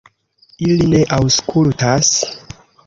Ili 0.69 0.87
ne 0.95 1.03
aŭskultas. 1.19 2.13